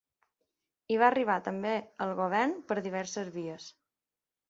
[0.95, 1.75] I va arribar també
[2.07, 3.73] al govern per diverses vies.